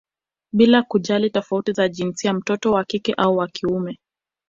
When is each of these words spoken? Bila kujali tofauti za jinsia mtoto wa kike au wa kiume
Bila 0.53 0.83
kujali 0.83 1.29
tofauti 1.29 1.71
za 1.73 1.89
jinsia 1.89 2.33
mtoto 2.33 2.71
wa 2.71 2.83
kike 2.85 3.13
au 3.17 3.37
wa 3.37 3.47
kiume 3.47 3.97